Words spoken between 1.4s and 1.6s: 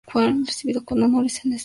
en Esparta.